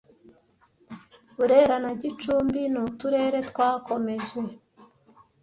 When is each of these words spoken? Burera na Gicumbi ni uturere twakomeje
Burera 1.35 1.75
na 1.83 1.91
Gicumbi 2.01 2.61
ni 2.71 2.79
uturere 2.85 3.37
twakomeje 3.49 4.39